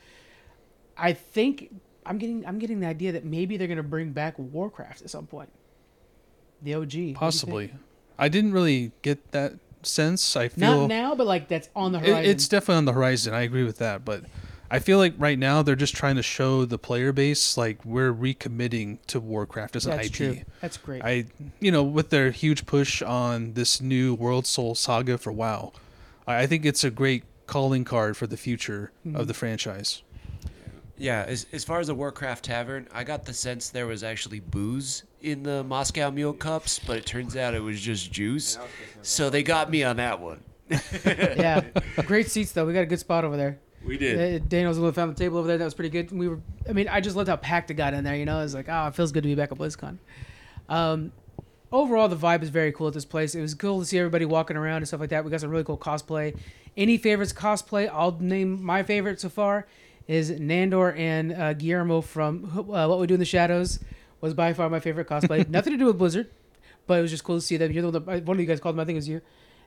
[0.97, 1.73] I think
[2.05, 5.27] I'm getting I'm getting the idea that maybe they're gonna bring back Warcraft at some
[5.27, 5.49] point.
[6.61, 6.81] The OG.
[6.81, 7.17] What do you think?
[7.17, 7.73] Possibly.
[8.17, 10.35] I didn't really get that sense.
[10.35, 12.31] I feel Not now, but like that's on the It- horizon.
[12.31, 13.33] it's definitely on the horizon.
[13.33, 14.23] I agree with that, but
[14.71, 18.13] I feel like right now they're just trying to show the player base like we're
[18.13, 20.13] recommitting to Warcraft as an that's IP.
[20.13, 20.37] true.
[20.61, 21.01] That's great.
[21.03, 21.25] I,
[21.59, 25.73] you know, with their huge push on this new World Soul saga for WoW,
[26.27, 29.15] I I think it's a great calling card for the future Mm-hmm.
[29.15, 30.03] of the franchise.
[30.99, 34.41] Yeah, as, as far as the Warcraft Tavern, I got the sense there was actually
[34.41, 38.59] booze in the Moscow Mule cups, but it turns out it was just juice.
[39.01, 40.43] So they got me on that one.
[41.05, 41.61] yeah,
[42.05, 42.65] great seats though.
[42.65, 43.59] We got a good spot over there.
[43.83, 44.41] We did.
[44.41, 45.57] Uh, Daniel was the one who found the table over there.
[45.57, 46.11] That was pretty good.
[46.11, 46.41] We were.
[46.67, 48.15] I mean, I just loved how packed it got in there.
[48.15, 49.97] You know, it was like, oh, it feels good to be back at BlizzCon.
[50.67, 51.13] Um,
[51.71, 53.35] overall, the vibe is very cool at this place.
[53.35, 55.23] It was cool to see everybody walking around and stuff like that.
[55.23, 56.37] We got some really cool cosplay.
[56.75, 57.89] Any favorites cosplay?
[57.91, 59.65] I'll name my favorite so far
[60.09, 63.79] is Nandor and uh, Guillermo from uh, What We Do in the Shadows.
[64.21, 65.47] Was by far my favorite cosplay.
[65.49, 66.29] Nothing to do with Blizzard,
[66.87, 67.71] but it was just cool to see them.
[67.71, 68.81] You're the one, that, one of you guys called them.
[68.81, 69.21] I think it was you.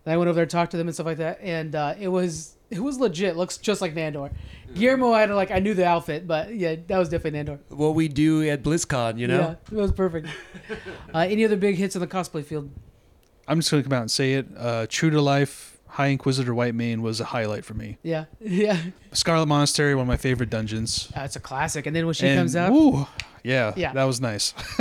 [0.05, 2.09] And I went over there, talked to them and stuff like that, and uh, it
[2.09, 3.37] was it was legit.
[3.37, 4.33] Looks just like Nandor.
[4.74, 7.61] Guillermo had like I knew the outfit, but yeah, that was definitely Nandor.
[7.68, 9.57] What we do at BlizzCon, you know?
[9.70, 10.26] Yeah, it was perfect.
[11.14, 12.68] uh, any other big hits in the cosplay field?
[13.46, 14.48] I'm just gonna come out and say it.
[14.57, 17.98] Uh, True to Life, High Inquisitor Whitemane was a highlight for me.
[18.02, 18.78] Yeah, yeah,
[19.12, 21.09] Scarlet Monastery, one of my favorite dungeons.
[21.14, 21.87] That's a classic.
[21.87, 23.07] And then when she And, comes up, woo,
[23.44, 23.92] yeah, Yeah.
[23.92, 24.55] that was nice.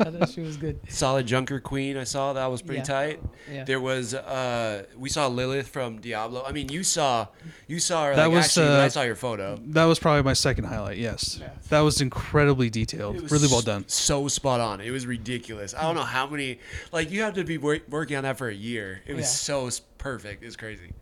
[0.00, 0.78] I thought she was good.
[0.88, 2.84] Solid Junker Queen, I saw that was pretty Yeah.
[2.84, 3.20] tight.
[3.50, 3.64] Yeah.
[3.64, 6.42] There was uh we saw Lilith from Diablo.
[6.46, 7.28] I mean, you saw
[7.66, 9.58] you saw her That like, was, actually, but I uh, saw your photo.
[9.68, 10.98] That was probably my second highlight.
[10.98, 13.84] Yes, that was incredibly detailed, It was really well done.
[13.88, 14.80] So spot on.
[14.82, 15.72] It was ridiculous.
[15.74, 16.58] I don't know how many
[16.92, 19.00] like you have to be wor- working on that for a year.
[19.06, 19.26] It was Yeah.
[19.28, 20.42] so s- perfect.
[20.42, 20.92] It's crazy.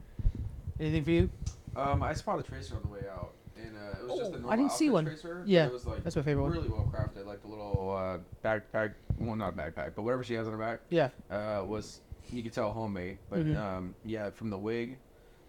[0.78, 1.30] Anything for you?
[1.76, 4.34] Um, I spotted a tracer on the way out, and uh, it was just Oh,
[4.34, 5.04] a I normal didn't see outfit one.
[5.06, 6.52] Tracer, Yeah, it was like that's my favorite one.
[6.52, 8.92] Really well crafted, like the little uh, backpack.
[9.18, 12.00] Well, not backpack, but whatever she has on her back Yeah, uh, was
[12.32, 13.18] you could tell homemade.
[13.30, 13.56] But Mhm.
[13.56, 14.98] um, yeah, from the wig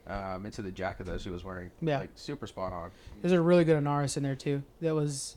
[0.08, 2.00] um, into the jacket that she was wearing, Yeah.
[2.00, 2.92] like super spot on.
[3.22, 4.64] there's a really good Inarius in there too.
[4.82, 5.36] That was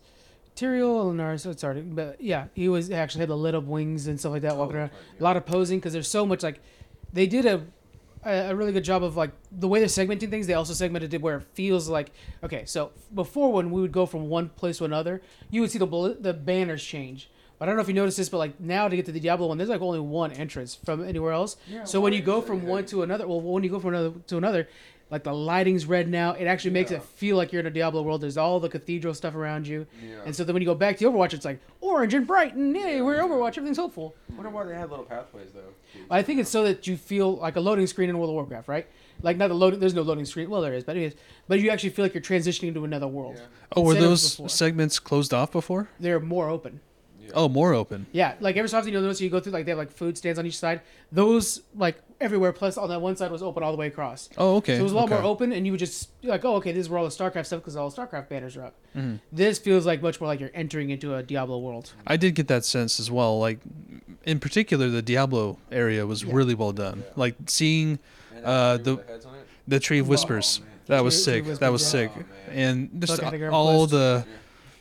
[0.56, 1.44] Tyrael Inarius.
[1.46, 4.32] It's already, but yeah, he was he actually had the lit up wings and stuff
[4.32, 4.90] like that walking Oh, around.
[4.90, 6.60] right, A lot of posing because there's so much like
[7.12, 7.66] they did a
[8.24, 10.46] a really good job of like the way they're segmenting things.
[10.46, 12.10] They also segmented it where it feels like
[12.42, 12.64] okay.
[12.66, 15.86] So before when we would go from one place to another, you would see the
[15.86, 17.28] bl- the banners change.
[17.58, 19.20] But I don't know if you noticed this, but like now to get to the
[19.20, 21.56] Diablo one, there's like only one entrance from anywhere else.
[21.68, 24.10] Yeah, so when you go from one to another, well, when you go from another
[24.28, 24.68] to another,
[25.12, 26.32] like the lighting's red now.
[26.32, 26.96] It actually makes Yeah.
[26.96, 28.20] it feel like you're in a Diablo world.
[28.22, 30.22] There's all the cathedral stuff around you, Yeah.
[30.26, 32.74] and so then when you go back to Overwatch, it's like orange and bright, and
[32.74, 33.58] yay, we're Overwatch.
[33.58, 34.14] Everything's hopeful.
[34.32, 35.74] I wonder why they had little pathways though.
[36.10, 38.66] I think it's so that you feel like a loading screen in World of Warcraft,
[38.66, 38.86] right?
[39.22, 39.78] Like not the loading.
[39.78, 40.48] There's no loading screen.
[40.50, 41.14] Well, there is, but it is.
[41.46, 43.36] But you actually feel like you're transitioning to another world.
[43.36, 43.42] Yeah.
[43.76, 44.48] Oh, were Instead of those before.
[44.48, 45.88] segments closed off before?
[46.00, 46.80] They're more open.
[47.34, 48.06] Oh, more open.
[48.12, 50.16] Yeah, like every so often you'll notice you go through like they have like food
[50.18, 50.80] stands on each side.
[51.10, 52.52] Those like everywhere.
[52.52, 54.28] Plus on that one side was open all the way across.
[54.38, 54.76] Oh, okay.
[54.76, 55.14] So it was a lot okay.
[55.14, 57.10] more open, and you would just be like, oh, okay, this is where all the
[57.10, 58.74] StarCraft stuff because all the StarCraft banners are up.
[58.96, 59.16] Mm-hmm.
[59.32, 61.92] This feels like much more like you're entering into a Diablo world.
[62.06, 63.38] I did get that sense as well.
[63.38, 63.58] Like,
[64.24, 66.32] in particular, the Diablo area was Yeah.
[66.34, 67.04] really well done.
[67.16, 67.98] Like seeing
[68.44, 69.46] uh, the heads on it.
[69.66, 70.60] the Tree of Whispers.
[70.60, 70.68] man.
[70.86, 71.58] that was Tree- Tree sick.
[71.60, 72.10] That was sick.
[72.16, 74.24] Oh, and just Look the Grand all the,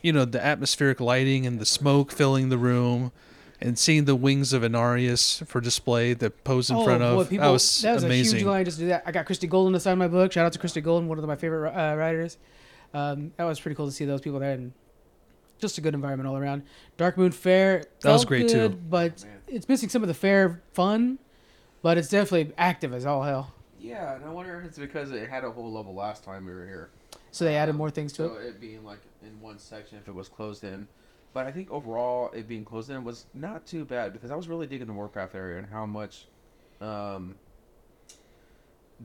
[0.02, 3.12] you know, the atmospheric lighting and the smoke filling the room,
[3.60, 7.14] and seeing the wings of Inarius for display that pose in front of.
[7.14, 8.40] Oh, boy, people, that was, a amazing.
[8.40, 9.04] huge line just to do that.
[9.06, 10.32] I got Christie Golden to sign my book.
[10.32, 12.38] Shout out to Christie Golden, one of my favorite uh, writers.
[12.94, 14.74] Um, that was pretty cool to see those people there, and
[15.60, 16.64] just a good environment all around.
[16.98, 18.70] Dark Moon Fair That was felt great, too.
[18.70, 19.38] but Man.
[19.48, 21.20] it's missing some of the fair fun.
[21.84, 23.54] But it's definitely active as all hell.
[23.80, 26.52] Yeah, and I wonder if it's because it had a whole level last time we
[26.54, 26.90] were here.
[27.32, 28.46] So they added more things to So it.
[28.46, 30.88] it being like in one section if it was closed in.
[31.34, 34.50] But I think overall it being closed in was not too bad because I was
[34.50, 36.26] really digging the Warcraft area and how much
[36.82, 37.36] um,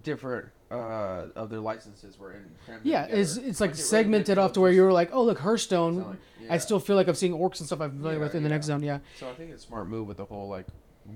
[0.03, 2.45] different uh, of their licenses were in.
[2.65, 3.21] crammed Yeah, together.
[3.21, 5.99] it's it's like it segmented did off to where you were like, oh look, Hearthstone.
[6.05, 6.17] like-
[6.51, 8.49] I still feel like I'm seeing orcs and stuff I'm familiar Yeah, with in the
[8.49, 8.83] next zone.
[8.83, 10.67] Yeah, So I think it's a smart move with the whole like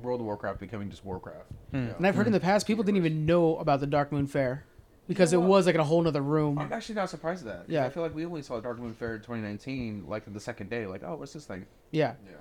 [0.03, 1.47] World of Warcraft becoming just Warcraft.
[1.73, 1.77] Hmm.
[1.77, 1.95] you know?
[1.99, 4.65] and I've heard in the past people didn't even know about the Dark Moon Fair
[5.11, 6.59] because You know it was like in a whole nother room.
[6.59, 7.73] I'm actually not surprised at that.
[7.73, 7.85] Yeah.
[7.85, 10.71] I feel like we only saw the Dark Moon Fair in 2019, like the second
[10.71, 10.87] day.
[10.87, 11.67] Like, oh, what's this thing?
[11.91, 12.37] Yeah, Yeah.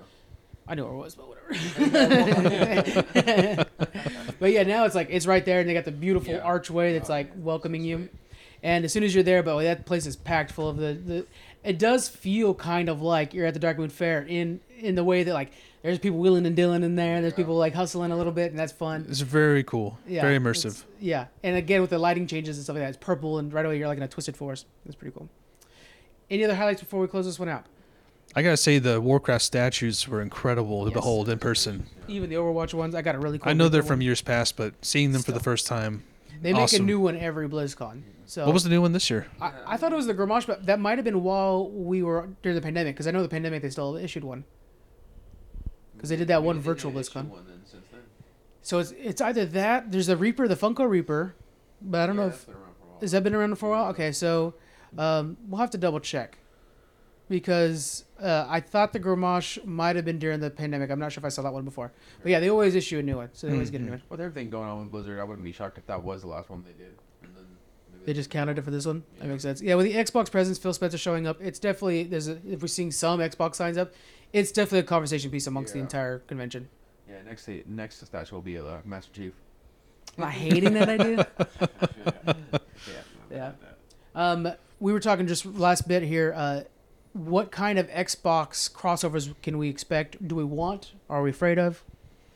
[0.68, 1.48] I knew where it was, but whatever.
[4.38, 6.40] but yeah, now it's like it's right there, and they got the beautiful Yeah.
[6.40, 8.08] archway that's Oh, like man, welcoming you.
[8.62, 11.26] And as soon as you're there, but that place is packed full of the, the.
[11.64, 15.04] It does feel kind of like you're at the Dark Moon Fair in in the
[15.04, 15.50] way that like
[15.82, 17.36] there's people wheeling and dealing in there, and there's Yeah.
[17.38, 19.06] people like hustling a little bit, and that's fun.
[19.08, 19.98] It's very cool.
[20.06, 20.84] Yeah, very immersive.
[21.00, 23.64] Yeah, and again with the lighting changes and stuff like that, it's purple, and right
[23.64, 24.66] away you're like in a twisted forest.
[24.86, 25.28] It's pretty cool.
[26.30, 27.64] Any other highlights before we close this one out?
[28.36, 30.94] I gotta say the Warcraft statues were incredible to Yes.
[30.94, 31.86] behold in person.
[32.06, 33.50] Even the Overwatch ones, I got a really cool.
[33.50, 34.04] I know they're Reaper from one.
[34.04, 36.04] years past, but seeing them for the first time.
[36.40, 38.02] They make a new one every BlizzCon.
[38.26, 39.26] So What was the new one this year?
[39.40, 42.28] I, I thought it was the Gramash, but that might have been while we were
[42.42, 44.44] during the pandemic because I know the pandemic they still issued one.
[46.00, 47.28] 'Cause they did that one virtual BlizzCon.
[47.28, 48.00] One then then.
[48.62, 51.34] So it's it's either that there's the Reaper, the Funko Reaper,
[51.82, 52.46] but I don't know if
[53.00, 53.86] has that been around for a while.
[53.90, 54.54] Okay, so
[54.98, 56.38] um, we'll have to double check
[57.28, 60.90] because uh, I thought the Gramash might have been during the pandemic.
[60.90, 63.02] I'm not sure if I saw that one before, but yeah, they always issue a
[63.02, 64.02] new one, so they always get a new one.
[64.08, 66.50] With everything going on with Blizzard, I wouldn't be shocked if that was the last
[66.50, 66.94] one they did.
[67.22, 67.44] And then
[67.92, 69.04] maybe They just counted it for this one.
[69.20, 69.62] That makes sense.
[69.62, 72.66] Yeah, with the Xbox presence, Phil Spencer showing up, it's definitely there's a, if we're
[72.68, 73.92] seeing some Xbox signs up,
[74.32, 76.68] it's definitely a conversation piece amongst the entire convention.
[77.08, 79.32] Yeah, next next statue will be uh, Master Chief.
[80.18, 81.26] Am I hating that idea?
[82.88, 82.96] Yeah.
[83.30, 83.52] Yeah.
[84.14, 84.48] Um,
[84.80, 86.32] we were talking just last bit here.
[86.36, 86.62] Uh,
[87.12, 90.26] what kind of Xbox crossovers can we expect?
[90.26, 90.92] Do we want?
[91.08, 91.84] Are we afraid of?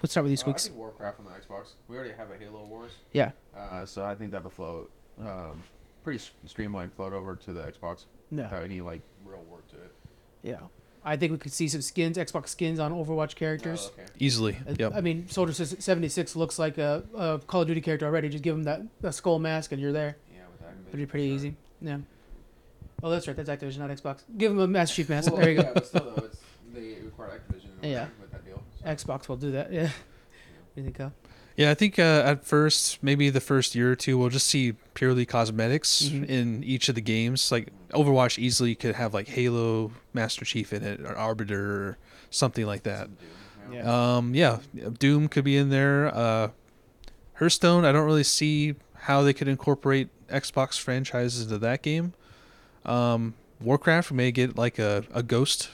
[0.03, 0.71] Let's start with these Uh, I Squeaks.
[0.71, 1.73] Warcraft on the Xbox.
[1.89, 2.93] We already have a Halo Wars.
[3.13, 3.31] Yeah.
[3.57, 5.63] Uh, so I think that would float um,
[6.05, 8.43] pretty streamlined float over to the Xbox No.
[8.45, 9.93] without any like real work to it.
[10.43, 10.59] Yeah.
[11.05, 13.91] I think we could see some skins, Xbox skins on Overwatch characters.
[13.91, 14.11] Oh, okay.
[14.19, 14.57] Easily.
[14.79, 14.93] Yep.
[14.95, 18.29] I mean, Soldier 76 looks like a, a Call of Duty character already.
[18.31, 20.17] Just give him that, that skull mask and you're there.
[20.33, 20.75] Yeah, with that.
[20.89, 21.57] It'd be pretty easy.
[21.83, 21.99] Yeah.
[23.03, 23.37] Oh, that's right.
[23.37, 24.23] That's Activision, not Xbox.
[24.39, 25.31] Give him a Master Chief mask.
[25.31, 25.75] Well, there you yeah, go.
[25.75, 26.39] but still though, it's
[26.73, 28.07] they require Activision Yeah.
[28.21, 28.63] with that deal.
[28.83, 29.71] so- Xbox will do that.
[29.73, 29.83] Yeah.
[29.83, 29.91] What
[30.77, 31.13] do you think, Kyle?
[31.57, 34.73] Yeah, I think uh, at first, maybe the first year or two, we'll just see
[34.95, 36.27] purely cosmetics Mhm.
[36.29, 37.53] in each of the games.
[37.53, 41.99] Like Overwatch easily could have like Halo Master Chief in it, or Arbiter, or
[42.31, 43.09] something like that.
[43.73, 44.17] Yeah.
[44.17, 44.59] Um, yeah,
[44.99, 46.13] Doom could be in there.
[46.15, 46.49] Uh,
[47.35, 52.15] Hearthstone, I don't really see how they could incorporate Xbox franchises into that game.
[52.85, 55.71] Um, Warcraft may get like a, a ghost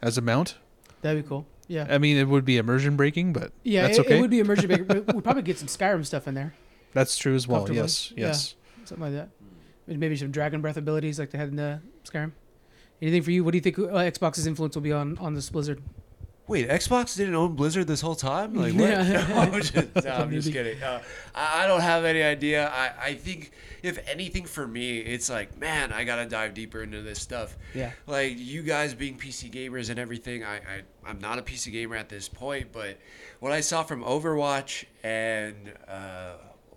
[0.00, 0.56] as a mount.
[1.02, 1.46] That'd be cool.
[1.68, 1.86] Yeah.
[1.88, 4.18] I mean, it would be immersion breaking, but Yeah, that's it, okay.
[4.18, 4.86] it would be immersion breaking.
[5.14, 6.54] we'd probably get some Skyrim stuff in there,
[6.92, 7.60] that's true as well.
[7.60, 7.82] Comfortably.
[7.82, 8.26] Yes, Yeah.
[8.28, 8.54] yes.
[8.84, 9.28] something like that.
[9.86, 12.32] Maybe- Maybe some Dragon Breath abilities like they had in the Skyrim.
[13.02, 13.44] Anything for you?
[13.44, 15.82] What do you think uh, Xbox's influence will be on on this Blizzard?
[16.46, 18.52] Wait, Xbox didn't own Blizzard this whole time?
[18.52, 18.90] Like what?
[18.90, 19.26] Yeah.
[19.28, 20.82] no, I'm just, no, I'm just kidding.
[20.82, 21.00] Uh,
[21.34, 22.68] I, I don't have any idea.
[22.68, 23.52] I, I think
[23.82, 27.56] if anything for me, it's like, man, I gotta dive deeper into this stuff.
[27.74, 27.92] Yeah.
[28.06, 31.96] Like you guys being PC gamers and everything, I, I I'm not a PC gamer
[31.96, 32.98] at this point, but
[33.40, 36.34] what I saw from Overwatch and uh,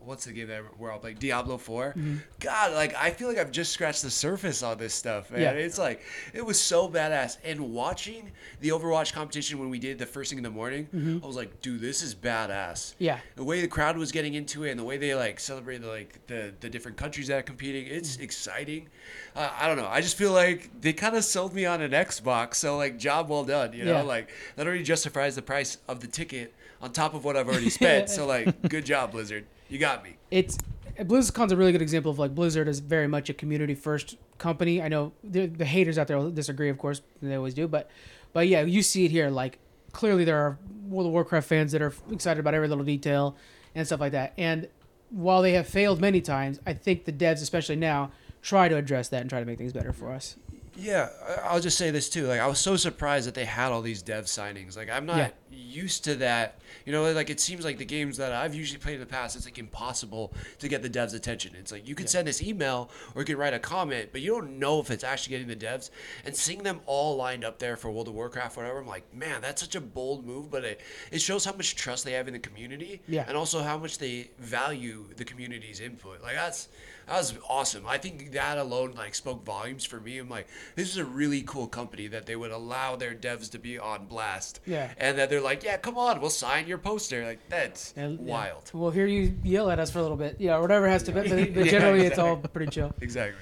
[0.07, 1.17] what's the game that we're all playing?
[1.17, 1.93] Diablo 4
[2.39, 5.41] God, like I feel like I've just scratched the surface on this stuff, man.
[5.41, 5.51] Yeah.
[5.51, 6.01] It's like
[6.33, 7.37] it was so badass.
[7.43, 11.25] And watching the Overwatch competition when we did the first thing in the morning, I
[11.25, 12.95] was like, dude, this is badass.
[12.99, 13.19] Yeah.
[13.35, 16.25] The way the crowd was getting into it and the way they like celebrated like
[16.27, 18.87] the the different countries that are competing, it's exciting.
[19.35, 19.87] Uh, I don't know.
[19.87, 23.29] I just feel like they kind of sold me on an Xbox, so like job
[23.29, 23.73] well done.
[23.73, 24.01] You know, Yeah.
[24.03, 27.69] like that already justifies the price of the ticket on top of what I've already
[27.69, 28.09] spent.
[28.17, 29.45] so like, good job, Blizzard.
[29.69, 30.17] You got me.
[30.31, 30.57] It's
[30.99, 34.81] BlizzCon's a really good example of like Blizzard is very much a community first company.
[34.81, 37.89] I know the, the haters out there will disagree, of course, they always do, but
[38.33, 39.29] but yeah, you see it here.
[39.29, 39.59] Like
[39.91, 43.35] clearly, there are World of Warcraft fans that are excited about every little detail
[43.75, 44.33] and stuff like that.
[44.37, 44.67] And
[45.09, 49.09] while they have failed many times, I think the devs, especially now, try to address
[49.09, 50.35] that and try to make things better for us.
[50.75, 51.09] Yeah,
[51.43, 52.27] I'll just say this too.
[52.27, 54.77] Like, I was so surprised that they had all these dev signings.
[54.77, 55.29] Like, I'm not Yeah.
[55.51, 56.59] Used to that.
[56.85, 59.35] You know, like it seems like the games that I've usually played in the past,
[59.35, 61.53] it's like impossible to get the devs' attention.
[61.57, 64.31] It's like you can send this email or you can write a comment, but you
[64.31, 65.89] don't know if it's actually getting the devs.
[66.25, 69.41] And seeing them all lined up there for World of Warcraft, whatever, I'm like, man,
[69.41, 70.49] that's such a bold move.
[70.51, 70.81] But it
[71.11, 73.25] it shows how much trust they have in the community, Yeah.
[73.27, 76.21] and also how much they value the community's input.
[76.21, 76.67] Like that's
[77.07, 77.85] that was awesome.
[77.87, 80.17] I think that alone like spoke volumes for me.
[80.17, 83.59] I'm like, this is a really cool company that they would allow their devs to
[83.59, 84.59] be on blast.
[84.65, 84.91] Yeah.
[84.97, 87.25] And that they're like, yeah, come on, we'll sign your poster.
[87.25, 88.71] Like that's And, yeah, wild.
[88.73, 91.21] We'll hear you yell at us for a little bit, yeah, whatever has to be.
[91.21, 92.93] But, but Yeah, generally, it's all pretty chill.
[93.01, 93.41] Exactly.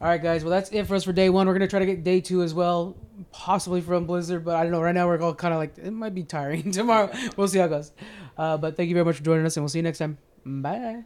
[0.00, 0.44] All right, guys.
[0.44, 1.46] Well, that's it for us for day one.
[1.46, 2.96] We're gonna try to get day two as well,
[3.30, 4.80] possibly from Blizzard, but I don't know.
[4.80, 6.70] Right now, we're all kind of like it might be tiring.
[6.72, 7.92] Tomorrow, we'll see how it goes.
[8.36, 10.18] Uh, but thank you very much for joining us, and we'll see you next time.
[10.44, 11.04] Bye.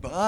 [0.00, 0.10] Bye.